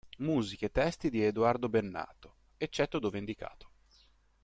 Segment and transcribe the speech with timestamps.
[0.17, 3.69] Musiche e testi di Edoardo Bennato, eccetto dove indicato